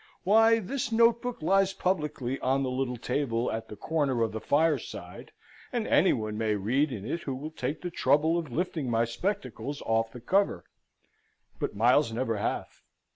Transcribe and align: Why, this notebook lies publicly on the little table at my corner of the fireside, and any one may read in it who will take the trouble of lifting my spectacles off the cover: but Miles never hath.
Why, 0.23 0.57
this 0.57 0.91
notebook 0.91 1.43
lies 1.43 1.73
publicly 1.73 2.39
on 2.39 2.63
the 2.63 2.71
little 2.71 2.97
table 2.97 3.51
at 3.51 3.69
my 3.69 3.75
corner 3.75 4.23
of 4.23 4.31
the 4.31 4.41
fireside, 4.41 5.31
and 5.71 5.85
any 5.87 6.11
one 6.11 6.39
may 6.39 6.55
read 6.55 6.91
in 6.91 7.05
it 7.05 7.21
who 7.21 7.35
will 7.35 7.51
take 7.51 7.81
the 7.83 7.91
trouble 7.91 8.35
of 8.39 8.51
lifting 8.51 8.89
my 8.89 9.05
spectacles 9.05 9.79
off 9.83 10.11
the 10.11 10.19
cover: 10.19 10.63
but 11.59 11.75
Miles 11.75 12.11
never 12.11 12.37
hath. 12.37 12.81